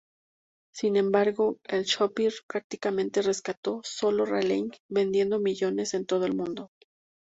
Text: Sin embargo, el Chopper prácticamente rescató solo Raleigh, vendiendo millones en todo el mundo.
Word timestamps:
Sin 0.73 0.95
embargo, 0.97 1.59
el 1.63 1.85
Chopper 1.85 2.33
prácticamente 2.47 3.21
rescató 3.21 3.81
solo 3.83 4.25
Raleigh, 4.25 4.71
vendiendo 4.89 5.39
millones 5.39 5.93
en 5.93 6.07
todo 6.07 6.25
el 6.25 6.35
mundo. 6.35 6.71